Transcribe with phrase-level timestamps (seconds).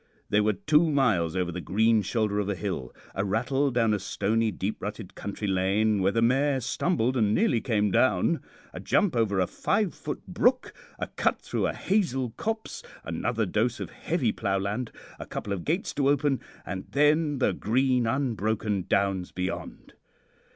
[0.31, 3.99] They were two miles over the green shoulder of a hill, a rattle down a
[3.99, 8.41] stony, deep rutted country lane, where the mare stumbled and nearly came down,
[8.73, 10.17] a jump over a 5ft.
[10.27, 15.63] brook, a cut through a hazel copse, another dose of heavy ploughland, a couple of
[15.65, 19.93] gates to open, and then the green, unbroken Downs beyond.